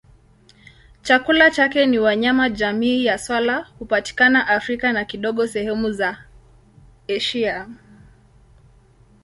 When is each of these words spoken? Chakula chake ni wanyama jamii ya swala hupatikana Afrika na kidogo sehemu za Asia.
Chakula 1.01 1.51
chake 1.51 1.85
ni 1.85 1.99
wanyama 1.99 2.49
jamii 2.49 3.05
ya 3.05 3.17
swala 3.17 3.67
hupatikana 3.79 4.47
Afrika 4.47 4.93
na 4.93 5.05
kidogo 5.05 5.47
sehemu 5.47 5.91
za 5.91 6.23
Asia. 7.07 7.69